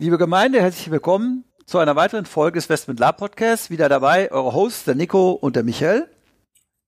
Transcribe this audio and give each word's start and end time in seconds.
Liebe 0.00 0.16
Gemeinde, 0.16 0.60
herzlich 0.62 0.92
willkommen 0.92 1.42
zu 1.66 1.78
einer 1.78 1.96
weiteren 1.96 2.24
Folge 2.24 2.60
des 2.60 2.68
Westment 2.68 3.00
Lab 3.00 3.16
Podcasts. 3.16 3.68
Wieder 3.68 3.88
dabei 3.88 4.30
eure 4.30 4.54
Hosts, 4.54 4.84
der 4.84 4.94
Nico 4.94 5.32
und 5.32 5.56
der 5.56 5.64
Michael. 5.64 6.06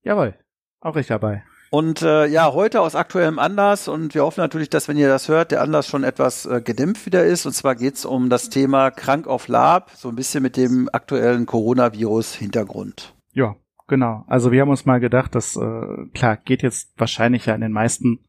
Jawohl, 0.05 0.37
auch 0.81 0.95
ich 0.95 1.09
dabei. 1.09 1.43
Und 1.71 2.03
äh, 2.03 2.27
ja, 2.27 2.53
heute 2.53 2.81
aus 2.81 2.95
aktuellem 2.95 3.41
Anlass 3.41 3.89
und 3.89 4.15
wir 4.15 4.23
hoffen 4.23 4.43
natürlich, 4.43 4.71
dass 4.71 4.87
wenn 4.87 4.97
ihr 4.97 5.09
das 5.09 5.29
hört, 5.29 5.51
der 5.51 5.61
Anlass 5.61 5.89
schon 5.89 6.05
etwas 6.05 6.47
äh, 6.47 6.63
gedämpft 6.65 7.05
wieder 7.05 7.25
ist. 7.25 7.47
Und 7.47 7.53
zwar 7.53 7.75
geht's 7.75 8.05
um 8.05 8.31
das 8.31 8.49
Thema 8.49 8.93
Krank 8.93 9.27
auf 9.27 9.49
Lab, 9.49 9.91
so 9.97 10.09
ein 10.09 10.15
bisschen 10.15 10.45
mit 10.45 10.57
dem 10.57 10.89
aktuellen 10.93 11.47
Coronavirus-Hintergrund. 11.47 13.17
Ja, 13.33 13.57
genau. 13.89 14.23
Also 14.29 14.53
wir 14.53 14.61
haben 14.61 14.71
uns 14.71 14.87
mal 14.87 15.01
gedacht, 15.01 15.35
dass 15.35 15.57
äh, 15.57 16.07
klar 16.15 16.37
geht 16.37 16.63
jetzt 16.63 16.93
wahrscheinlich 16.97 17.47
ja 17.47 17.57
in 17.57 17.61
den 17.61 17.73
meisten 17.73 18.21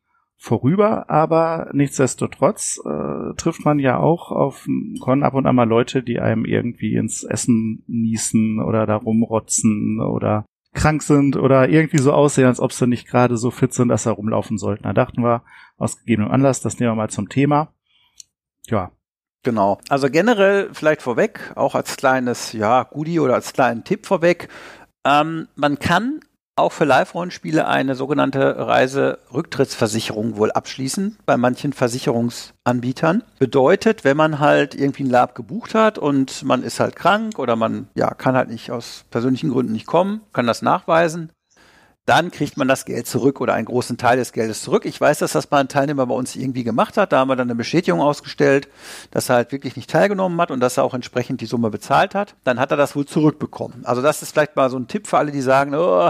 vorüber, 0.42 1.08
aber 1.08 1.70
nichtsdestotrotz 1.72 2.82
äh, 2.84 3.36
trifft 3.36 3.64
man 3.64 3.78
ja 3.78 4.00
auch 4.00 4.32
auf 4.32 4.68
Con 5.00 5.22
ab 5.22 5.36
und 5.36 5.46
an 5.46 5.56
mal 5.56 5.70
Leute, 5.70 6.02
die 6.02 6.20
einem 6.20 6.46
irgendwie 6.46 6.96
ins 6.96 7.24
Essen 7.24 7.84
niesen 7.86 8.60
oder 8.60 8.88
da 8.88 8.96
rumrotzen 8.96 10.02
oder 10.02 10.46
krank 10.74 11.04
sind 11.04 11.38
oder 11.38 11.70
irgendwie 11.70 12.00
so 12.00 12.12
aussehen, 12.12 12.48
als 12.48 12.60
ob 12.60 12.74
sie 12.74 12.88
nicht 12.88 13.08
gerade 13.08 13.38
so 13.38 13.52
fit 13.52 13.72
sind, 13.74 13.90
dass 13.90 14.04
sie 14.04 14.12
rumlaufen 14.12 14.58
sollten. 14.58 14.84
Da 14.84 14.94
dachten 14.94 15.22
wir, 15.22 15.44
aus 15.78 16.00
gegebenem 16.00 16.32
Anlass, 16.32 16.60
das 16.60 16.80
nehmen 16.80 16.94
wir 16.94 16.96
mal 16.96 17.10
zum 17.12 17.30
Thema. 17.30 17.72
Ja. 18.66 18.92
Genau. 19.44 19.78
Also 19.90 20.10
generell 20.10 20.70
vielleicht 20.74 21.04
vorweg, 21.04 21.52
auch 21.56 21.76
als 21.76 21.98
kleines, 21.98 22.54
ja, 22.54 22.82
Goodie 22.82 23.20
oder 23.20 23.36
als 23.36 23.54
kleinen 23.54 23.84
Tipp 23.84 24.08
vorweg. 24.08 24.50
Ähm, 25.06 25.48
man 25.56 25.78
kann 25.78 26.22
auch 26.56 26.72
für 26.72 26.86
Live-Rollenspiele 26.86 27.68
eine 27.68 27.96
sogenannte 27.96 28.56
Reiserücktrittsversicherung 28.58 30.38
wohl 30.38 30.52
abschließen 30.52 31.18
bei 31.26 31.38
manchen 31.38 31.74
Versicherungsanbietern. 31.74 33.24
Bedeutet, 33.40 34.04
wenn 34.04 34.18
man 34.18 34.40
halt 34.40 34.76
irgendwie 34.76 35.04
ein 35.04 35.10
Lab 35.10 35.36
gebucht 35.36 35.74
hat 35.76 35.98
und 35.98 36.44
man 36.44 36.64
ist 36.64 36.80
halt 36.80 36.96
krank 36.96 37.40
oder 37.40 37.56
man 37.56 37.88
ja 37.96 38.14
kann 38.14 38.36
halt 38.36 38.50
nicht 38.50 38.72
aus 38.72 39.06
persönlichen 39.10 39.50
Gründen 39.50 39.74
nicht 39.74 39.88
kommen, 39.88 40.22
kann 40.34 40.48
das 40.48 40.62
nachweisen, 40.62 41.32
dann 42.06 42.32
kriegt 42.32 42.58
man 42.58 42.68
das 42.68 42.86
Geld 42.86 43.06
zurück 43.06 43.42
oder 43.42 43.54
einen 43.54 43.66
großen 43.66 43.98
Teil 43.98 44.18
des 44.18 44.34
Geldes 44.34 44.64
zurück. 44.64 44.86
Ich 44.86 45.00
weiß, 45.00 45.20
dass 45.20 45.34
das 45.34 45.52
mal 45.52 45.60
ein 45.60 45.68
Teilnehmer 45.68 46.08
bei 46.08 46.16
uns 46.16 46.36
irgendwie 46.36 46.64
gemacht 46.64 46.98
hat. 46.98 47.12
Da 47.12 47.20
haben 47.20 47.28
wir 47.28 47.36
dann 47.36 47.48
eine 47.48 47.56
Bestätigung 47.56 48.02
ausgestellt, 48.02 48.70
dass 49.12 49.30
er 49.30 49.36
halt 49.36 49.52
wirklich 49.52 49.76
nicht 49.76 49.90
teilgenommen 49.90 50.42
hat 50.42 50.50
und 50.50 50.60
dass 50.62 50.78
er 50.78 50.84
auch 50.84 50.96
entsprechend 50.96 51.42
die 51.42 51.46
Summe 51.46 51.70
bezahlt 51.70 52.16
hat. 52.16 52.36
Dann 52.44 52.60
hat 52.60 52.72
er 52.72 52.78
das 52.78 52.96
wohl 52.96 53.06
zurückbekommen. 53.06 53.86
Also 53.86 54.02
das 54.02 54.24
ist 54.24 54.32
vielleicht 54.32 54.56
mal 54.56 54.72
so 54.72 54.78
ein 54.78 54.88
Tipp 54.88 55.06
für 55.06 55.20
alle, 55.20 55.32
die 55.32 55.42
sagen, 55.42 55.76
oh, 55.76 56.10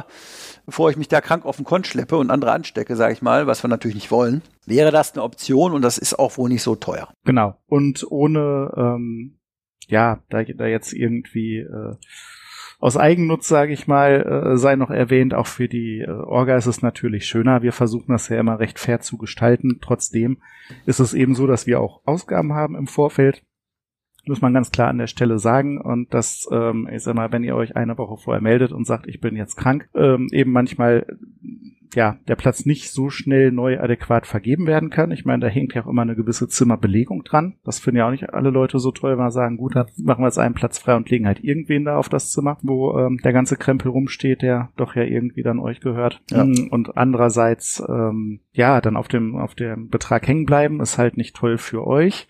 bevor 0.65 0.89
ich 0.89 0.97
mich 0.97 1.09
da 1.09 1.19
krank 1.19 1.45
auf 1.45 1.57
den 1.57 1.65
Kont 1.65 1.87
schleppe 1.87 2.17
und 2.17 2.31
andere 2.31 2.53
anstecke, 2.53 2.95
sage 2.95 3.13
ich 3.13 3.21
mal, 3.21 3.45
was 3.45 3.63
wir 3.63 3.67
natürlich 3.67 3.95
nicht 3.95 4.11
wollen, 4.11 4.41
wäre 4.65 4.91
das 4.91 5.13
eine 5.13 5.23
Option 5.23 5.73
und 5.73 5.81
das 5.81 5.97
ist 5.97 6.17
auch 6.17 6.37
wohl 6.37 6.49
nicht 6.49 6.63
so 6.63 6.75
teuer. 6.75 7.09
Genau. 7.25 7.57
Und 7.67 8.09
ohne, 8.09 8.71
ähm, 8.77 9.39
ja, 9.87 10.23
da, 10.29 10.43
da 10.43 10.67
jetzt 10.67 10.93
irgendwie 10.93 11.57
äh, 11.57 11.95
aus 12.81 12.97
Eigennutz, 12.97 13.47
sage 13.47 13.73
ich 13.73 13.87
mal, 13.87 14.53
äh, 14.53 14.57
sei 14.57 14.75
noch 14.75 14.89
erwähnt, 14.89 15.35
auch 15.35 15.45
für 15.45 15.67
die 15.67 16.01
äh, 16.01 16.09
Orga 16.09 16.57
ist 16.57 16.65
es 16.65 16.81
natürlich 16.81 17.27
schöner. 17.27 17.61
Wir 17.61 17.73
versuchen 17.73 18.11
das 18.11 18.27
ja 18.27 18.39
immer 18.39 18.59
recht 18.59 18.79
fair 18.79 18.99
zu 18.99 19.17
gestalten. 19.17 19.77
Trotzdem 19.81 20.39
ist 20.87 20.99
es 20.99 21.13
eben 21.13 21.35
so, 21.35 21.45
dass 21.45 21.67
wir 21.67 21.79
auch 21.79 22.01
Ausgaben 22.05 22.53
haben 22.53 22.75
im 22.75 22.87
Vorfeld. 22.87 23.43
Muss 24.25 24.41
man 24.41 24.53
ganz 24.53 24.71
klar 24.71 24.89
an 24.89 24.97
der 24.97 25.07
Stelle 25.07 25.39
sagen. 25.39 25.79
Und 25.79 26.13
das, 26.13 26.47
ähm, 26.51 26.87
ich 26.91 27.03
sag 27.03 27.15
mal, 27.15 27.31
wenn 27.31 27.43
ihr 27.43 27.55
euch 27.55 27.75
eine 27.75 27.97
Woche 27.97 28.17
vorher 28.17 28.41
meldet 28.41 28.71
und 28.71 28.85
sagt, 28.85 29.07
ich 29.07 29.19
bin 29.19 29.35
jetzt 29.35 29.55
krank, 29.55 29.89
ähm, 29.95 30.27
eben 30.31 30.51
manchmal 30.51 31.05
ja, 31.95 32.17
der 32.27 32.35
Platz 32.35 32.65
nicht 32.65 32.91
so 32.91 33.09
schnell 33.09 33.51
neu 33.51 33.79
adäquat 33.79 34.25
vergeben 34.25 34.65
werden 34.65 34.89
kann. 34.89 35.11
Ich 35.11 35.25
meine, 35.25 35.41
da 35.41 35.47
hängt 35.47 35.73
ja 35.73 35.83
auch 35.83 35.87
immer 35.87 36.01
eine 36.03 36.15
gewisse 36.15 36.47
Zimmerbelegung 36.47 37.23
dran. 37.23 37.55
Das 37.63 37.79
finden 37.79 37.97
ja 37.97 38.07
auch 38.07 38.11
nicht 38.11 38.33
alle 38.33 38.49
Leute 38.49 38.79
so 38.79 38.91
toll, 38.91 39.11
wenn 39.11 39.25
wir 39.25 39.31
sagen, 39.31 39.57
gut, 39.57 39.75
dann 39.75 39.87
machen 39.97 40.23
wir 40.23 40.27
jetzt 40.27 40.39
einen 40.39 40.55
Platz 40.55 40.77
frei 40.77 40.95
und 40.95 41.09
legen 41.09 41.27
halt 41.27 41.43
irgendwen 41.43 41.85
da 41.85 41.97
auf 41.97 42.09
das 42.09 42.31
Zimmer, 42.31 42.57
wo 42.61 42.97
ähm, 42.97 43.19
der 43.23 43.33
ganze 43.33 43.57
Krempel 43.57 43.91
rumsteht, 43.91 44.41
der 44.41 44.69
doch 44.77 44.95
ja 44.95 45.03
irgendwie 45.03 45.43
dann 45.43 45.59
euch 45.59 45.81
gehört. 45.81 46.21
Ja. 46.31 46.45
Mm, 46.45 46.67
und 46.69 46.97
andererseits, 46.97 47.83
ähm, 47.87 48.39
ja, 48.53 48.79
dann 48.81 48.95
auf 48.95 49.07
dem, 49.07 49.35
auf 49.35 49.55
dem 49.55 49.89
Betrag 49.89 50.27
hängen 50.27 50.45
bleiben, 50.45 50.79
ist 50.79 50.97
halt 50.97 51.17
nicht 51.17 51.35
toll 51.35 51.57
für 51.57 51.85
euch. 51.85 52.27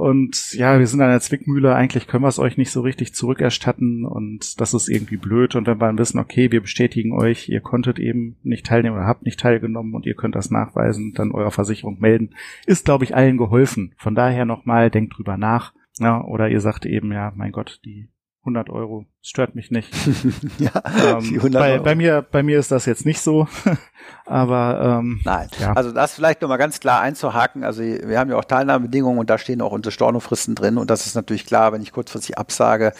Und 0.00 0.54
ja, 0.54 0.78
wir 0.78 0.86
sind 0.86 1.02
an 1.02 1.10
der 1.10 1.20
Zwickmühle, 1.20 1.74
eigentlich 1.74 2.06
können 2.06 2.24
wir 2.24 2.28
es 2.28 2.38
euch 2.38 2.56
nicht 2.56 2.70
so 2.70 2.80
richtig 2.80 3.14
zurückerstatten 3.14 4.06
und 4.06 4.58
das 4.58 4.72
ist 4.72 4.88
irgendwie 4.88 5.18
blöd. 5.18 5.56
Und 5.56 5.66
wenn 5.66 5.78
wir 5.78 5.88
dann 5.88 5.98
wissen, 5.98 6.18
okay, 6.18 6.50
wir 6.50 6.62
bestätigen 6.62 7.12
euch, 7.12 7.50
ihr 7.50 7.60
konntet 7.60 7.98
eben 7.98 8.38
nicht 8.42 8.64
teilnehmen 8.64 8.96
oder 8.96 9.04
habt 9.04 9.26
nicht 9.26 9.38
teilgenommen 9.38 9.94
und 9.94 10.06
ihr 10.06 10.14
könnt 10.14 10.36
das 10.36 10.50
nachweisen, 10.50 11.12
dann 11.12 11.32
eurer 11.32 11.50
Versicherung 11.50 12.00
melden, 12.00 12.30
ist, 12.64 12.86
glaube 12.86 13.04
ich, 13.04 13.14
allen 13.14 13.36
geholfen. 13.36 13.92
Von 13.98 14.14
daher 14.14 14.46
nochmal, 14.46 14.90
denkt 14.90 15.18
drüber 15.18 15.36
nach. 15.36 15.74
Ja, 15.98 16.24
oder 16.24 16.48
ihr 16.48 16.62
sagt 16.62 16.86
eben, 16.86 17.12
ja, 17.12 17.34
mein 17.36 17.52
Gott, 17.52 17.82
die 17.84 18.08
100 18.42 18.70
Euro. 18.70 19.04
stört 19.20 19.54
mich 19.54 19.70
nicht. 19.70 19.92
ja, 20.58 20.70
ähm, 21.18 21.50
bei, 21.52 21.78
bei, 21.78 21.94
mir, 21.94 22.22
bei 22.22 22.42
mir 22.42 22.58
ist 22.58 22.70
das 22.72 22.86
jetzt 22.86 23.04
nicht 23.04 23.20
so. 23.20 23.46
Aber 24.24 25.00
ähm, 25.00 25.20
nein. 25.24 25.48
Ja. 25.58 25.74
Also 25.74 25.92
das 25.92 26.14
vielleicht 26.14 26.40
nochmal 26.40 26.56
ganz 26.56 26.80
klar 26.80 27.02
einzuhaken. 27.02 27.64
Also 27.64 27.82
wir 27.82 28.18
haben 28.18 28.30
ja 28.30 28.36
auch 28.36 28.44
Teilnahmebedingungen 28.44 29.18
und 29.18 29.28
da 29.28 29.36
stehen 29.36 29.60
auch 29.60 29.72
unsere 29.72 29.92
Stornofristen 29.92 30.54
drin 30.54 30.78
und 30.78 30.88
das 30.88 31.04
ist 31.04 31.14
natürlich 31.14 31.44
klar, 31.44 31.72
wenn 31.72 31.82
ich 31.82 31.92
kurzfristig 31.92 32.38
absage, 32.38 32.94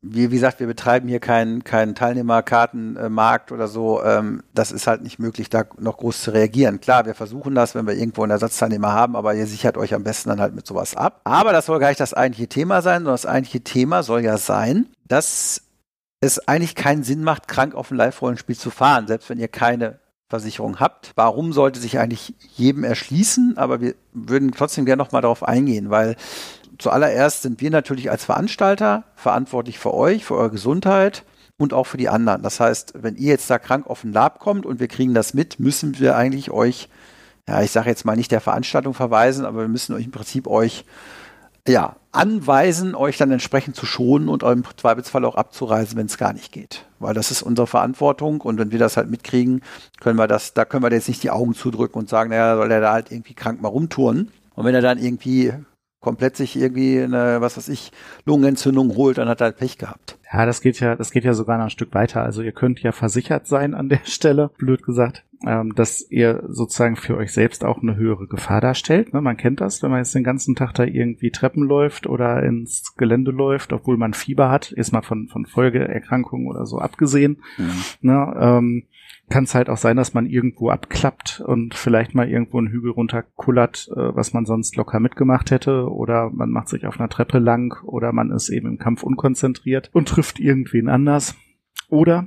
wie, 0.00 0.30
wie 0.30 0.34
gesagt, 0.34 0.60
wir 0.60 0.68
betreiben 0.68 1.08
hier 1.08 1.18
keinen 1.18 1.64
keinen 1.64 1.94
Teilnehmerkartenmarkt 1.94 3.50
oder 3.50 3.66
so. 3.66 4.02
Ähm, 4.02 4.44
das 4.54 4.70
ist 4.70 4.86
halt 4.86 5.02
nicht 5.02 5.18
möglich, 5.18 5.50
da 5.50 5.64
noch 5.78 5.98
groß 5.98 6.22
zu 6.22 6.30
reagieren. 6.30 6.80
Klar, 6.80 7.06
wir 7.06 7.14
versuchen 7.14 7.54
das, 7.54 7.74
wenn 7.74 7.86
wir 7.86 7.94
irgendwo 7.94 8.22
einen 8.22 8.30
Ersatzteilnehmer 8.30 8.92
haben, 8.92 9.16
aber 9.16 9.34
ihr 9.34 9.46
sichert 9.46 9.76
euch 9.76 9.94
am 9.94 10.04
besten 10.04 10.28
dann 10.28 10.40
halt 10.40 10.54
mit 10.54 10.66
sowas 10.66 10.94
ab. 10.94 11.20
Aber 11.24 11.52
das 11.52 11.66
soll 11.66 11.80
gar 11.80 11.88
nicht 11.88 12.00
das 12.00 12.14
eigentliche 12.14 12.48
Thema 12.48 12.80
sein, 12.80 12.98
sondern 12.98 13.14
das 13.14 13.26
eigentliche 13.26 13.62
Thema 13.64 14.04
soll 14.04 14.22
ja 14.22 14.38
sein, 14.38 14.86
dass 15.08 15.62
es 16.20 16.46
eigentlich 16.46 16.76
keinen 16.76 17.02
Sinn 17.02 17.24
macht, 17.24 17.48
krank 17.48 17.74
auf 17.74 17.90
ein 17.90 17.96
Live-Rollenspiel 17.96 18.56
zu 18.56 18.70
fahren, 18.70 19.08
selbst 19.08 19.28
wenn 19.30 19.38
ihr 19.38 19.48
keine 19.48 19.98
Versicherung 20.28 20.78
habt. 20.78 21.12
Warum 21.16 21.52
sollte 21.52 21.80
sich 21.80 21.98
eigentlich 21.98 22.34
jedem 22.54 22.84
erschließen? 22.84 23.56
Aber 23.56 23.80
wir 23.80 23.94
würden 24.12 24.52
trotzdem 24.52 24.84
gerne 24.84 25.02
noch 25.02 25.12
mal 25.12 25.22
darauf 25.22 25.42
eingehen, 25.42 25.90
weil 25.90 26.16
zuallererst 26.78 27.42
sind 27.42 27.60
wir 27.60 27.70
natürlich 27.70 28.10
als 28.10 28.24
Veranstalter 28.24 29.04
verantwortlich 29.16 29.78
für 29.78 29.94
euch, 29.94 30.24
für 30.24 30.36
eure 30.36 30.50
Gesundheit 30.50 31.24
und 31.58 31.72
auch 31.72 31.84
für 31.84 31.96
die 31.96 32.08
anderen. 32.08 32.42
Das 32.42 32.60
heißt, 32.60 32.94
wenn 32.96 33.16
ihr 33.16 33.28
jetzt 33.28 33.50
da 33.50 33.58
krank 33.58 33.86
auf 33.88 34.02
den 34.02 34.12
Lab 34.12 34.38
kommt 34.38 34.64
und 34.64 34.80
wir 34.80 34.88
kriegen 34.88 35.14
das 35.14 35.34
mit, 35.34 35.60
müssen 35.60 35.98
wir 35.98 36.16
eigentlich 36.16 36.50
euch, 36.50 36.88
ja, 37.48 37.62
ich 37.62 37.70
sage 37.70 37.90
jetzt 37.90 38.04
mal 38.04 38.16
nicht 38.16 38.30
der 38.30 38.40
Veranstaltung 38.40 38.94
verweisen, 38.94 39.44
aber 39.44 39.60
wir 39.60 39.68
müssen 39.68 39.94
euch 39.94 40.04
im 40.04 40.10
Prinzip 40.10 40.46
euch 40.46 40.84
ja, 41.66 41.96
anweisen, 42.12 42.94
euch 42.94 43.18
dann 43.18 43.30
entsprechend 43.30 43.76
zu 43.76 43.84
schonen 43.84 44.28
und 44.28 44.42
im 44.42 44.64
Zweifelsfall 44.76 45.24
auch 45.24 45.34
abzureisen, 45.34 45.98
wenn 45.98 46.06
es 46.06 46.16
gar 46.16 46.32
nicht 46.32 46.50
geht. 46.52 46.86
Weil 46.98 47.14
das 47.14 47.30
ist 47.30 47.42
unsere 47.42 47.66
Verantwortung 47.66 48.40
und 48.40 48.58
wenn 48.58 48.72
wir 48.72 48.78
das 48.78 48.96
halt 48.96 49.10
mitkriegen, 49.10 49.62
können 50.00 50.18
wir 50.18 50.26
das, 50.26 50.54
da 50.54 50.64
können 50.64 50.82
wir 50.82 50.90
jetzt 50.90 51.08
nicht 51.08 51.22
die 51.22 51.30
Augen 51.30 51.54
zudrücken 51.54 51.98
und 51.98 52.08
sagen, 52.08 52.30
naja, 52.30 52.56
soll 52.56 52.70
er 52.70 52.80
da 52.80 52.92
halt 52.92 53.12
irgendwie 53.12 53.34
krank 53.34 53.60
mal 53.60 53.68
rumtouren. 53.68 54.30
Und 54.54 54.64
wenn 54.64 54.74
er 54.74 54.80
dann 54.80 54.98
irgendwie 54.98 55.52
komplett 56.00 56.36
sich 56.36 56.56
irgendwie 56.56 57.00
eine, 57.00 57.40
was 57.40 57.56
weiß 57.56 57.68
ich, 57.68 57.90
Lungenentzündung 58.24 58.94
holt, 58.96 59.18
dann 59.18 59.28
hat 59.28 59.40
er 59.40 59.46
halt 59.46 59.56
Pech 59.56 59.78
gehabt. 59.78 60.18
Ja, 60.32 60.46
das 60.46 60.60
geht 60.60 60.78
ja, 60.80 60.94
das 60.94 61.10
geht 61.10 61.24
ja 61.24 61.34
sogar 61.34 61.58
noch 61.58 61.64
ein 61.64 61.70
Stück 61.70 61.94
weiter. 61.94 62.22
Also 62.22 62.42
ihr 62.42 62.52
könnt 62.52 62.80
ja 62.80 62.92
versichert 62.92 63.46
sein 63.46 63.74
an 63.74 63.88
der 63.88 64.00
Stelle, 64.04 64.50
blöd 64.58 64.82
gesagt, 64.82 65.24
ähm, 65.46 65.74
dass 65.74 66.04
ihr 66.10 66.42
sozusagen 66.48 66.96
für 66.96 67.16
euch 67.16 67.32
selbst 67.32 67.64
auch 67.64 67.80
eine 67.80 67.96
höhere 67.96 68.26
Gefahr 68.26 68.60
darstellt. 68.60 69.12
Ne? 69.12 69.20
Man 69.20 69.36
kennt 69.36 69.60
das, 69.60 69.82
wenn 69.82 69.90
man 69.90 70.00
jetzt 70.00 70.14
den 70.14 70.24
ganzen 70.24 70.56
Tag 70.56 70.72
da 70.74 70.84
irgendwie 70.84 71.30
Treppen 71.30 71.62
läuft 71.62 72.06
oder 72.06 72.42
ins 72.42 72.94
Gelände 72.96 73.30
läuft, 73.30 73.72
obwohl 73.72 73.96
man 73.96 74.14
Fieber 74.14 74.50
hat, 74.50 74.72
ist 74.72 74.92
mal 74.92 75.02
von, 75.02 75.28
von 75.28 75.46
Folgeerkrankungen 75.46 76.48
oder 76.48 76.66
so 76.66 76.78
abgesehen. 76.78 77.42
Mhm. 77.56 77.84
Ne? 78.00 78.36
Ähm, 78.38 78.82
kann 79.28 79.44
es 79.44 79.54
halt 79.54 79.68
auch 79.68 79.76
sein, 79.76 79.96
dass 79.96 80.14
man 80.14 80.26
irgendwo 80.26 80.70
abklappt 80.70 81.40
und 81.40 81.74
vielleicht 81.74 82.14
mal 82.14 82.28
irgendwo 82.28 82.58
einen 82.58 82.68
Hügel 82.68 82.92
runterkullert, 82.92 83.88
äh, 83.94 84.16
was 84.16 84.32
man 84.32 84.46
sonst 84.46 84.74
locker 84.76 85.00
mitgemacht 85.00 85.50
hätte, 85.50 85.90
oder 85.90 86.30
man 86.30 86.50
macht 86.50 86.68
sich 86.68 86.86
auf 86.86 86.98
einer 86.98 87.10
Treppe 87.10 87.38
lang 87.38 87.78
oder 87.84 88.12
man 88.12 88.30
ist 88.30 88.48
eben 88.48 88.68
im 88.68 88.78
Kampf 88.78 89.02
unkonzentriert 89.02 89.90
und 89.92 90.08
trifft 90.08 90.40
irgendwen 90.40 90.88
anders. 90.88 91.36
Oder 91.90 92.26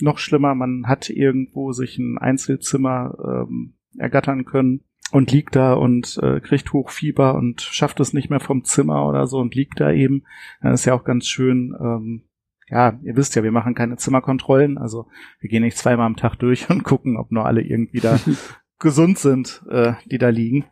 noch 0.00 0.18
schlimmer, 0.18 0.54
man 0.54 0.86
hat 0.86 1.10
irgendwo 1.10 1.72
sich 1.72 1.98
ein 1.98 2.18
Einzelzimmer 2.18 3.46
ähm, 3.48 3.74
ergattern 3.96 4.44
können 4.44 4.84
und 5.12 5.30
liegt 5.30 5.54
da 5.54 5.74
und 5.74 6.18
äh, 6.22 6.40
kriegt 6.40 6.72
Hochfieber 6.72 7.34
und 7.34 7.60
schafft 7.60 8.00
es 8.00 8.12
nicht 8.12 8.30
mehr 8.30 8.40
vom 8.40 8.64
Zimmer 8.64 9.06
oder 9.06 9.26
so 9.26 9.38
und 9.38 9.54
liegt 9.54 9.80
da 9.80 9.92
eben. 9.92 10.24
Dann 10.60 10.72
ist 10.72 10.84
ja 10.84 10.94
auch 10.94 11.04
ganz 11.04 11.26
schön, 11.26 11.74
ähm, 11.80 12.24
ja, 12.68 12.98
ihr 13.02 13.16
wisst 13.16 13.36
ja, 13.36 13.42
wir 13.42 13.52
machen 13.52 13.74
keine 13.74 13.96
Zimmerkontrollen, 13.96 14.78
also 14.78 15.06
wir 15.38 15.50
gehen 15.50 15.62
nicht 15.62 15.76
zweimal 15.76 16.06
am 16.06 16.16
Tag 16.16 16.36
durch 16.36 16.68
und 16.70 16.82
gucken, 16.82 17.16
ob 17.16 17.30
nur 17.30 17.46
alle 17.46 17.62
irgendwie 17.62 18.00
da 18.00 18.18
gesund 18.80 19.18
sind, 19.18 19.62
äh, 19.70 19.92
die 20.06 20.18
da 20.18 20.30
liegen. 20.30 20.64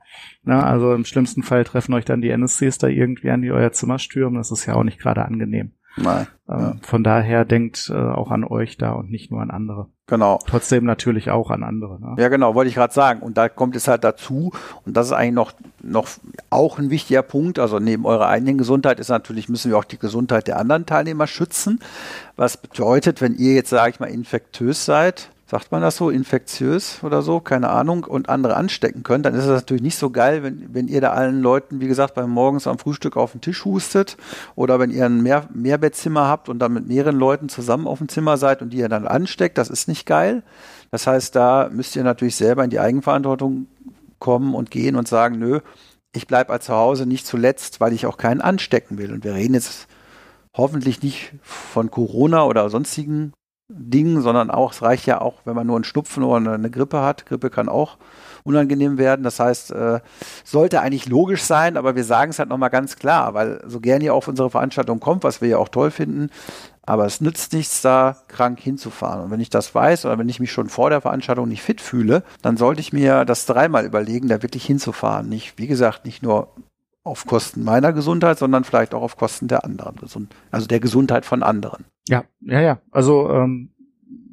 Na, 0.43 0.65
also 0.65 0.93
im 0.93 1.05
schlimmsten 1.05 1.43
Fall 1.43 1.65
treffen 1.65 1.95
euch 1.95 2.05
dann 2.05 2.21
die 2.21 2.31
NSCs 2.31 2.79
da 2.79 2.89
irgendwie 2.89 3.31
an, 3.31 3.43
die 3.43 3.53
euer 3.53 3.73
Zimmer 3.73 3.99
stürmen. 3.99 4.37
Das 4.37 4.51
ist 4.51 4.67
ja 4.67 4.75
auch 4.75 4.85
nicht 4.85 4.99
gerade 4.99 5.25
angenehm. 5.25 5.73
Nein. 5.97 6.27
Ähm, 6.49 6.61
ja. 6.61 6.77
Von 6.83 7.05
daher 7.05 7.45
denkt 7.45 7.91
äh, 7.93 7.97
auch 7.97 8.31
an 8.31 8.45
euch 8.45 8.79
da 8.79 8.93
und 8.93 9.11
nicht 9.11 9.31
nur 9.31 9.41
an 9.41 9.51
andere. 9.51 9.89
Genau. 10.07 10.39
Trotzdem 10.47 10.85
natürlich 10.85 11.31
auch 11.31 11.51
an 11.51 11.63
andere. 11.63 12.01
Ne? 12.01 12.17
Ja, 12.19 12.29
genau, 12.29 12.55
wollte 12.55 12.69
ich 12.69 12.75
gerade 12.75 12.93
sagen. 12.93 13.21
Und 13.21 13.37
da 13.37 13.49
kommt 13.49 13.77
es 13.77 13.89
halt 13.89 14.05
dazu, 14.05 14.53
und 14.85 14.97
das 14.97 15.07
ist 15.07 15.13
eigentlich 15.13 15.35
noch, 15.35 15.53
noch 15.83 16.09
auch 16.51 16.79
ein 16.79 16.91
wichtiger 16.91 17.23
Punkt. 17.23 17.59
Also 17.59 17.79
neben 17.79 18.05
eurer 18.05 18.29
eigenen 18.29 18.59
Gesundheit 18.59 19.01
ist 19.01 19.09
natürlich, 19.09 19.49
müssen 19.49 19.71
wir 19.71 19.79
auch 19.79 19.85
die 19.85 19.99
Gesundheit 19.99 20.49
der 20.49 20.59
anderen 20.59 20.87
Teilnehmer 20.87 21.27
schützen. 21.27 21.81
Was 22.37 22.57
bedeutet, 22.57 23.21
wenn 23.21 23.37
ihr 23.37 23.55
jetzt, 23.55 23.71
sage 23.71 23.91
ich 23.91 24.01
mal, 24.01 24.07
infektös 24.07 24.85
seid, 24.85 25.31
sagt 25.53 25.71
man 25.71 25.83
das 25.83 25.97
so, 25.97 26.09
infektiös 26.09 27.05
oder 27.05 27.21
so, 27.21 27.39
keine 27.39 27.69
Ahnung, 27.69 28.05
und 28.05 28.31
andere 28.31 28.57
anstecken 28.57 29.03
könnt, 29.03 29.27
dann 29.27 29.35
ist 29.35 29.45
es 29.45 29.51
natürlich 29.51 29.83
nicht 29.83 29.99
so 29.99 30.09
geil, 30.09 30.43
wenn, 30.43 30.73
wenn 30.73 30.89
ihr 30.89 31.03
da 31.03 31.13
allen 31.13 31.43
Leuten, 31.43 31.79
wie 31.79 31.89
gesagt, 31.89 32.15
beim 32.15 32.31
Morgens 32.31 32.67
am 32.67 32.79
Frühstück 32.79 33.19
auf 33.19 33.33
den 33.33 33.43
Tisch 33.43 33.67
hustet 33.67 34.17
oder 34.55 34.81
wenn 34.81 34.91
ihr 34.91 35.05
ein 35.05 35.23
Mehr 35.23 35.47
Mehrbettzimmer 35.53 36.27
habt 36.27 36.49
und 36.49 36.59
dann 36.59 36.73
mit 36.73 36.89
mehreren 36.89 37.19
Leuten 37.19 37.51
zusammen 37.51 37.87
auf 37.87 37.99
dem 37.99 38.09
Zimmer 38.09 38.39
seid 38.39 38.63
und 38.63 38.71
die 38.71 38.79
ihr 38.79 38.89
dann 38.89 39.07
ansteckt, 39.07 39.59
das 39.59 39.69
ist 39.69 39.89
nicht 39.89 40.07
geil. 40.07 40.43
Das 40.91 41.07
heißt, 41.07 41.37
da 41.37 41.69
müsst 41.71 41.97
ihr 41.97 42.03
natürlich 42.03 42.37
selber 42.37 42.65
in 42.65 42.71
die 42.71 42.81
Eigenverantwortung 42.81 43.67
kommen 44.21 44.55
und 44.55 44.71
gehen 44.71 44.97
und 44.97 45.07
sagen, 45.07 45.39
nö, 45.39 45.61
ich 46.15 46.27
bleibe 46.27 46.51
als 46.51 46.65
zu 46.65 46.73
Hause 46.73 47.05
nicht 47.05 47.27
zuletzt, 47.27 47.79
weil 47.79 47.93
ich 47.93 48.07
auch 48.07 48.17
keinen 48.17 48.41
anstecken 48.41 48.97
will. 48.97 49.13
Und 49.13 49.23
wir 49.23 49.35
reden 49.35 49.53
jetzt 49.53 49.87
hoffentlich 50.57 51.03
nicht 51.03 51.35
von 51.43 51.91
Corona 51.91 52.45
oder 52.45 52.71
sonstigen 52.71 53.35
Ding, 53.75 54.21
sondern 54.21 54.51
auch, 54.51 54.73
es 54.73 54.83
reicht 54.83 55.07
ja 55.07 55.21
auch, 55.21 55.35
wenn 55.45 55.55
man 55.55 55.67
nur 55.67 55.77
einen 55.77 55.85
Schnupfen 55.85 56.23
oder 56.23 56.53
eine 56.53 56.71
Grippe 56.71 57.01
hat. 57.01 57.27
Grippe 57.27 57.51
kann 57.51 57.69
auch 57.69 57.97
unangenehm 58.45 58.99
werden. 58.99 59.23
Das 59.23 59.41
heißt, 59.41 59.73
äh, 59.73 60.01
sollte 60.45 60.81
eigentlich 60.81 61.09
logisch 61.09 61.43
sein, 61.43 61.77
aber 61.77 61.97
wir 61.97 62.05
sagen 62.05 62.31
es 62.31 62.39
halt 62.39 62.49
nochmal 62.49 62.71
ganz 62.71 62.97
klar, 62.97 63.35
weil 63.35 63.63
so 63.67 63.81
gern 63.81 64.03
ihr 64.03 64.15
auf 64.15 64.29
unsere 64.29 64.51
Veranstaltung 64.51 65.01
kommt, 65.01 65.25
was 65.25 65.41
wir 65.41 65.49
ja 65.49 65.59
auch 65.59 65.69
toll 65.69 65.91
finden, 65.91 66.31
aber 66.85 67.07
es 67.07 67.21
nützt 67.21 67.53
nichts, 67.53 67.81
da 67.81 68.17
krank 68.29 68.59
hinzufahren. 68.61 69.23
Und 69.23 69.31
wenn 69.31 69.41
ich 69.41 69.51
das 69.51 69.75
weiß 69.75 70.05
oder 70.05 70.19
wenn 70.19 70.29
ich 70.29 70.41
mich 70.41 70.51
schon 70.51 70.69
vor 70.69 70.91
der 70.91 71.01
Veranstaltung 71.01 71.49
nicht 71.49 71.63
fit 71.63 71.81
fühle, 71.81 72.25
dann 72.43 72.57
sollte 72.57 72.81
ich 72.81 72.93
mir 72.93 73.25
das 73.25 73.47
dreimal 73.47 73.85
überlegen, 73.85 74.29
da 74.29 74.43
wirklich 74.43 74.65
hinzufahren. 74.67 75.29
Nicht, 75.29 75.59
wie 75.59 75.69
gesagt, 75.69 76.05
nicht 76.05 76.23
nur 76.23 76.49
auf 77.05 77.27
Kosten 77.27 77.65
meiner 77.65 77.93
Gesundheit, 77.93 78.39
sondern 78.39 78.65
vielleicht 78.65 78.95
auch 78.95 79.03
auf 79.03 79.17
Kosten 79.17 79.49
der 79.49 79.65
anderen, 79.65 79.97
also 80.51 80.67
der 80.67 80.81
Gesundheit 80.81 81.27
von 81.27 81.43
anderen. 81.43 81.85
Ja, 82.09 82.25
ja, 82.41 82.61
ja. 82.61 82.81
Also 82.91 83.29
ähm, 83.31 83.71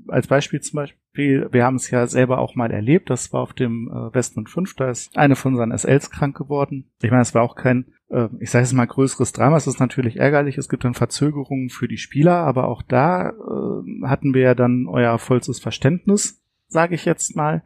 als 0.08 0.28
Beispiel 0.28 0.62
zum 0.62 0.78
Beispiel, 0.78 1.48
wir 1.52 1.66
haben 1.66 1.76
es 1.76 1.90
ja 1.90 2.06
selber 2.08 2.40
auch 2.40 2.56
mal 2.56 2.72
erlebt, 2.72 3.10
das 3.10 3.34
war 3.34 3.42
auf 3.42 3.54
dem 3.54 3.90
äh, 3.90 4.14
Westmund 4.14 4.50
5, 4.50 4.76
da 4.76 4.90
ist 4.90 5.18
eine 5.18 5.36
von 5.36 5.54
unseren 5.54 5.76
SLs 5.76 6.12
krank 6.12 6.38
geworden. 6.38 6.86
Ich 7.02 7.10
meine, 7.10 7.24
es 7.24 7.34
war 7.34 7.42
auch 7.42 7.56
kein, 7.56 7.86
äh, 8.10 8.28
ich 8.40 8.52
sage 8.52 8.64
es 8.64 8.74
mal, 8.74 8.86
größeres 8.86 9.32
Drama, 9.34 9.58
es 9.58 9.68
ist 9.68 9.80
natürlich 9.80 10.18
ärgerlich, 10.18 10.58
es 10.58 10.70
gibt 10.70 10.84
dann 10.84 10.94
Verzögerungen 10.94 11.70
für 11.70 11.88
die 11.88 11.98
Spieler, 11.98 12.38
aber 12.38 12.68
auch 12.68 12.84
da 12.84 13.30
äh, 13.30 14.06
hatten 14.06 14.34
wir 14.34 14.42
ja 14.42 14.56
dann 14.56 14.88
euer 14.88 15.18
vollstes 15.18 15.60
Verständnis, 15.60 16.44
sage 16.68 16.96
ich 16.96 17.06
jetzt 17.06 17.36
mal. 17.36 17.64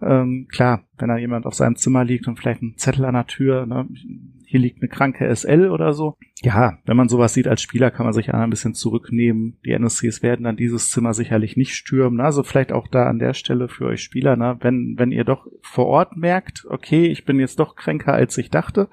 Ähm, 0.00 0.46
klar, 0.50 0.84
wenn 0.98 1.08
da 1.08 1.16
jemand 1.16 1.46
auf 1.46 1.54
seinem 1.54 1.76
Zimmer 1.76 2.04
liegt 2.04 2.28
und 2.28 2.38
vielleicht 2.38 2.62
ein 2.62 2.76
Zettel 2.76 3.04
an 3.04 3.14
der 3.14 3.26
Tür, 3.26 3.66
ne, 3.66 3.88
hier 4.48 4.60
liegt 4.60 4.80
eine 4.80 4.88
kranke 4.88 5.34
SL 5.34 5.68
oder 5.68 5.92
so. 5.92 6.16
Ja, 6.40 6.78
wenn 6.86 6.96
man 6.96 7.08
sowas 7.08 7.34
sieht 7.34 7.46
als 7.46 7.60
Spieler, 7.60 7.90
kann 7.90 8.06
man 8.06 8.14
sich 8.14 8.32
ein 8.32 8.48
bisschen 8.48 8.74
zurücknehmen. 8.74 9.58
Die 9.66 9.72
NSCs 9.72 10.22
werden 10.22 10.44
dann 10.44 10.56
dieses 10.56 10.90
Zimmer 10.90 11.12
sicherlich 11.12 11.56
nicht 11.56 11.74
stürmen. 11.74 12.20
Also 12.20 12.42
vielleicht 12.42 12.72
auch 12.72 12.86
da 12.88 13.06
an 13.06 13.18
der 13.18 13.34
Stelle 13.34 13.68
für 13.68 13.86
euch 13.86 14.02
Spieler, 14.02 14.36
ne? 14.36 14.56
wenn, 14.60 14.94
wenn 14.98 15.12
ihr 15.12 15.24
doch 15.24 15.46
vor 15.60 15.86
Ort 15.86 16.16
merkt, 16.16 16.64
okay, 16.70 17.08
ich 17.08 17.26
bin 17.26 17.38
jetzt 17.40 17.58
doch 17.58 17.76
kränker 17.76 18.14
als 18.14 18.38
ich 18.38 18.48
dachte, 18.48 18.88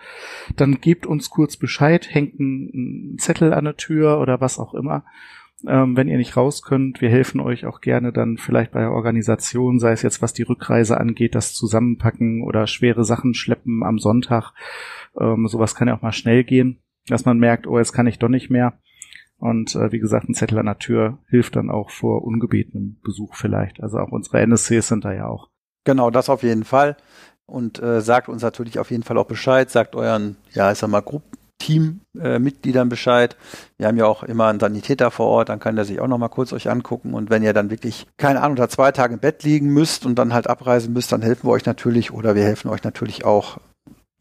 dann 0.57 0.81
gebt 0.81 1.05
uns 1.05 1.29
kurz 1.29 1.55
Bescheid, 1.55 2.13
hängt 2.13 2.39
ein 2.39 3.17
Zettel 3.17 3.53
an 3.53 3.63
der 3.63 3.77
Tür 3.77 4.19
oder 4.19 4.41
was 4.41 4.59
auch 4.59 4.73
immer 4.73 5.05
ähm, 5.67 5.95
wenn 5.95 6.07
ihr 6.07 6.17
nicht 6.17 6.37
raus 6.37 6.61
könnt. 6.61 7.01
Wir 7.01 7.09
helfen 7.09 7.39
euch 7.39 7.65
auch 7.65 7.81
gerne 7.81 8.11
dann 8.11 8.37
vielleicht 8.37 8.71
bei 8.71 8.81
der 8.81 8.91
Organisation, 8.91 9.79
sei 9.79 9.91
es 9.91 10.01
jetzt 10.01 10.21
was 10.21 10.33
die 10.33 10.43
Rückreise 10.43 10.99
angeht, 10.99 11.35
das 11.35 11.53
Zusammenpacken 11.53 12.43
oder 12.43 12.67
schwere 12.67 13.03
Sachen 13.03 13.33
schleppen 13.33 13.83
am 13.83 13.99
Sonntag. 13.99 14.51
Ähm, 15.19 15.47
sowas 15.47 15.75
kann 15.75 15.87
ja 15.87 15.95
auch 15.95 16.01
mal 16.01 16.11
schnell 16.11 16.43
gehen, 16.43 16.81
dass 17.07 17.25
man 17.25 17.37
merkt, 17.37 17.67
oh, 17.67 17.77
jetzt 17.77 17.93
kann 17.93 18.07
ich 18.07 18.19
doch 18.19 18.29
nicht 18.29 18.49
mehr. 18.49 18.79
Und 19.37 19.75
äh, 19.75 19.91
wie 19.91 19.99
gesagt, 19.99 20.29
ein 20.29 20.33
Zettel 20.33 20.59
an 20.59 20.65
der 20.65 20.79
Tür 20.79 21.19
hilft 21.29 21.55
dann 21.55 21.69
auch 21.69 21.89
vor 21.89 22.23
ungebetenem 22.23 22.99
Besuch 23.03 23.35
vielleicht. 23.35 23.81
Also 23.81 23.99
auch 23.99 24.11
unsere 24.11 24.39
NSCs 24.41 24.87
sind 24.87 25.05
da 25.05 25.13
ja 25.13 25.27
auch. 25.27 25.49
Genau, 25.83 26.09
das 26.09 26.29
auf 26.29 26.43
jeden 26.43 26.63
Fall. 26.63 26.97
Und 27.45 27.81
äh, 27.81 28.01
sagt 28.01 28.27
uns 28.27 28.41
natürlich 28.41 28.79
auf 28.79 28.91
jeden 28.91 29.03
Fall 29.03 29.17
auch 29.17 29.27
Bescheid, 29.27 29.69
sagt 29.69 29.95
euren, 29.95 30.37
ja, 30.53 30.71
ich 30.71 30.79
sag 30.79 30.89
mal, 30.89 31.01
Gruppen, 31.01 31.37
Teammitgliedern 31.65 32.87
äh, 32.87 32.89
Bescheid. 32.89 33.35
Wir 33.77 33.87
haben 33.87 33.97
ja 33.97 34.05
auch 34.05 34.23
immer 34.23 34.47
einen 34.47 34.59
Sanitäter 34.59 35.09
vor 35.09 35.27
Ort, 35.27 35.49
dann 35.49 35.59
kann 35.59 35.75
der 35.75 35.85
sich 35.85 35.99
auch 35.99 36.07
noch 36.07 36.17
mal 36.17 36.29
kurz 36.29 36.53
euch 36.53 36.69
angucken. 36.69 37.13
Und 37.13 37.29
wenn 37.29 37.43
ihr 37.43 37.53
dann 37.53 37.69
wirklich, 37.69 38.05
keine 38.17 38.41
Ahnung, 38.41 38.55
da 38.55 38.69
zwei 38.69 38.91
Tage 38.91 39.15
im 39.15 39.19
Bett 39.19 39.43
liegen 39.43 39.69
müsst 39.69 40.05
und 40.05 40.15
dann 40.15 40.33
halt 40.33 40.47
abreisen 40.47 40.93
müsst, 40.93 41.11
dann 41.11 41.21
helfen 41.21 41.47
wir 41.47 41.51
euch 41.51 41.65
natürlich 41.65 42.11
oder 42.11 42.35
wir 42.35 42.43
helfen 42.43 42.69
euch 42.69 42.83
natürlich 42.83 43.25
auch 43.25 43.57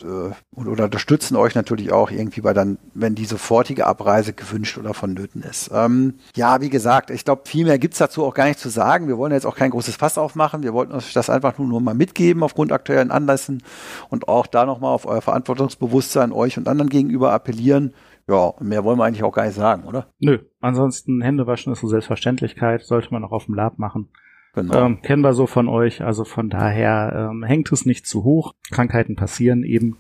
äh, 0.03 0.33
oder 0.55 0.85
unterstützen 0.85 1.37
euch 1.37 1.55
natürlich 1.55 1.93
auch 1.93 2.11
irgendwie 2.11 2.41
bei 2.41 2.53
dann, 2.53 2.79
wenn 2.95 3.15
die 3.15 3.25
sofortige 3.25 3.87
Abreise 3.87 4.33
gewünscht 4.33 4.79
oder 4.79 4.95
vonnöten 4.95 5.43
ist. 5.43 5.71
Ähm, 5.73 6.15
ja, 6.35 6.61
wie 6.61 6.71
gesagt, 6.71 7.11
ich 7.11 7.25
glaube, 7.25 7.43
viel 7.45 7.65
mehr 7.65 7.79
gibt's 7.79 7.99
dazu 7.99 8.25
auch 8.25 8.35
gar 8.35 8.47
nicht 8.47 8.59
zu 8.59 8.69
sagen. 8.69 9.09
Wir 9.09 9.19
wollen 9.19 9.33
jetzt 9.33 9.47
auch 9.47 9.57
kein 9.57 9.71
großes 9.71 9.97
Fass 9.97 10.19
aufmachen. 10.19 10.63
Wir 10.63 10.73
wollten 10.73 10.93
euch 10.93 11.13
das 11.13 11.31
einfach 11.31 11.59
nur, 11.59 11.69
nur 11.69 11.81
mal 11.81 11.95
mitgeben 11.95 12.43
aufgrund 12.43 12.73
aktuellen 12.73 13.11
Anlässen 13.11 13.63
und 14.09 14.29
auch 14.29 14.47
da 14.47 14.67
nochmal 14.67 14.95
auf 14.95 15.07
euer 15.07 15.23
Verantwortungsbewusstsein 15.23 16.33
euch 16.33 16.59
und 16.59 16.69
anderen 16.69 16.91
gegenüber 16.91 17.33
appellieren. 17.33 17.95
Ja, 18.27 18.55
mehr 18.61 18.85
wollen 18.85 18.99
wir 18.99 19.05
eigentlich 19.05 19.23
auch 19.23 19.35
gar 19.35 19.45
nicht 19.45 19.55
sagen, 19.55 19.85
oder? 19.85 20.07
Nö, 20.19 20.39
ansonsten 20.61 21.21
Hände 21.21 21.47
waschen 21.47 21.73
ist 21.73 21.83
eine 21.83 21.91
Selbstverständlichkeit, 21.91 22.83
sollte 22.85 23.09
man 23.13 23.23
auch 23.23 23.33
auf 23.33 23.45
dem 23.45 23.55
Lab 23.55 23.79
machen. 23.79 24.09
Genau. 24.55 24.87
Ähm, 24.87 25.03
kennen 25.03 25.23
wir 25.23 25.35
so 25.35 25.47
von 25.47 25.69
euch, 25.69 26.03
also 26.03 26.25
von 26.25 26.49
daher 26.49 27.31
ähm, 27.31 27.43
hängt 27.43 27.71
es 27.73 27.87
nicht 27.87 28.07
zu 28.07 28.25
hoch. 28.25 28.55
Krankheiten 28.71 29.17
passieren 29.17 29.65
eben. 29.65 29.97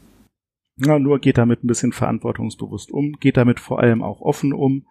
Na, 0.77 0.99
nur 0.99 1.19
geht 1.21 1.39
damit 1.39 1.63
ein 1.63 1.69
bisschen 1.69 1.93
verantwortungsbewusst 1.93 2.91
um, 2.91 3.13
geht 3.21 3.37
damit 3.37 3.61
vor 3.61 3.81
allem 3.81 4.03
auch 4.03 4.21
offen 4.21 4.53
um. 4.53 4.87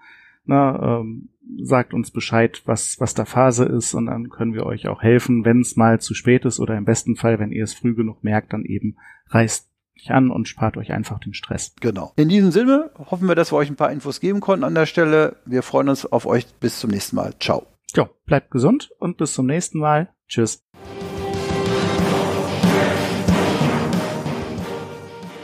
Na, 0.45 0.99
ähm, 0.99 1.29
sagt 1.61 1.93
uns 1.93 2.11
Bescheid, 2.11 2.61
was, 2.65 2.99
was 2.99 3.13
da 3.13 3.25
Phase 3.25 3.65
ist 3.65 3.93
und 3.93 4.07
dann 4.07 4.29
können 4.29 4.53
wir 4.53 4.65
euch 4.65 4.87
auch 4.87 5.01
helfen, 5.01 5.45
wenn 5.45 5.61
es 5.61 5.75
mal 5.75 5.99
zu 5.99 6.13
spät 6.13 6.45
ist 6.45 6.59
oder 6.59 6.77
im 6.77 6.85
besten 6.85 7.15
Fall, 7.15 7.39
wenn 7.39 7.51
ihr 7.51 7.63
es 7.63 7.73
früh 7.73 7.93
genug 7.95 8.23
merkt, 8.23 8.53
dann 8.53 8.63
eben 8.63 8.97
reißt 9.29 9.69
euch 9.97 10.11
an 10.11 10.31
und 10.31 10.47
spart 10.47 10.77
euch 10.77 10.91
einfach 10.91 11.19
den 11.19 11.33
Stress. 11.33 11.75
Genau. 11.79 12.13
In 12.15 12.29
diesem 12.29 12.51
Sinne 12.51 12.91
hoffen 12.97 13.27
wir, 13.27 13.35
dass 13.35 13.51
wir 13.51 13.57
euch 13.57 13.69
ein 13.69 13.75
paar 13.75 13.91
Infos 13.91 14.19
geben 14.19 14.39
konnten 14.39 14.63
an 14.63 14.75
der 14.75 14.85
Stelle. 14.85 15.37
Wir 15.45 15.63
freuen 15.63 15.89
uns 15.89 16.05
auf 16.05 16.25
euch. 16.25 16.47
Bis 16.59 16.79
zum 16.79 16.91
nächsten 16.91 17.15
Mal. 17.15 17.33
Ciao. 17.39 17.72
Ja, 17.95 18.09
bleibt 18.25 18.51
gesund 18.51 18.89
und 18.99 19.17
bis 19.17 19.33
zum 19.33 19.45
nächsten 19.45 19.79
Mal. 19.79 20.13
Tschüss. 20.27 20.63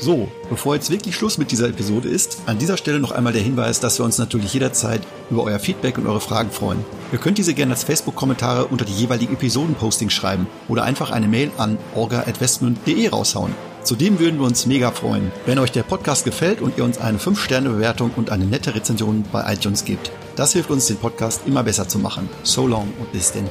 So, 0.02 0.30
bevor 0.50 0.76
jetzt 0.76 0.92
wirklich 0.92 1.14
Schluss 1.14 1.38
mit 1.38 1.52
dieser 1.52 1.68
Episode 1.68 2.08
ist, 2.08 2.44
an 2.46 2.58
dieser 2.58 2.78
Stelle 2.78 3.02
noch 3.02 3.12
einmal 3.12 3.34
der 3.34 3.42
Hinweis, 3.42 3.82
dass 3.82 4.00
wir 4.00 4.06
uns 4.06 4.18
natürlich 4.18 4.54
jederzeit 4.54 5.02
über 5.30 5.44
euer 5.44 5.60
Feedback 5.60 5.98
und 5.98 6.08
eure 6.08 6.22
Fragen 6.22 6.52
freuen. 6.52 6.86
Ihr 7.12 7.20
könnt 7.20 7.38
diese 7.38 7.54
gerne 7.54 7.74
als 7.74 7.84
Facebook-Kommentare 7.84 8.68
unter 8.68 8.86
die 8.86 8.94
jeweiligen 8.94 9.34
Episoden-Postings 9.34 10.14
schreiben 10.14 10.48
oder 10.70 10.84
einfach 10.84 11.12
eine 11.12 11.28
Mail 11.28 11.52
an 11.58 11.78
orga.westmund.de 11.96 13.10
raushauen. 13.10 13.54
Zudem 13.84 14.20
würden 14.20 14.40
wir 14.40 14.48
uns 14.48 14.66
mega 14.66 14.92
freuen, 14.92 15.34
wenn 15.46 15.60
euch 15.60 15.74
der 15.74 15.84
Podcast 15.84 16.24
gefällt 16.24 16.62
und 16.62 16.78
ihr 16.78 16.86
uns 16.86 16.98
eine 16.98 17.18
5-Sterne-Bewertung 17.18 18.12
und 18.16 18.30
eine 18.30 18.46
nette 18.46 18.76
Rezension 18.76 19.26
bei 19.34 19.54
iTunes 19.54 19.84
gebt. 19.84 20.12
Das 20.40 20.54
hilft 20.54 20.72
uns, 20.72 20.88
den 20.88 20.96
Podcast 20.96 21.42
immer 21.48 21.64
besser 21.64 21.86
zu 21.86 22.00
machen. 22.00 22.30
So 22.44 22.66
long 22.66 22.94
und 22.98 23.12
bis 23.12 23.34
denn. 23.34 23.50